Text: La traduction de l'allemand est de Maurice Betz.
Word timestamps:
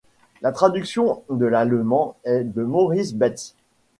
La 0.41 0.51
traduction 0.51 1.21
de 1.29 1.45
l'allemand 1.45 2.17
est 2.23 2.43
de 2.43 2.63
Maurice 2.63 3.13
Betz. 3.13 3.53